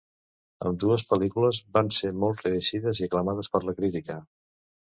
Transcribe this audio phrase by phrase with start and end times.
[0.69, 4.21] Ambdues pel·lícules van ser molt reeixides i aclamades per la crítica.